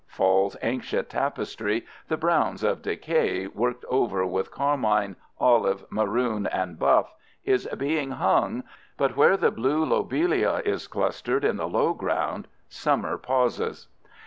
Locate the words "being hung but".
7.77-9.15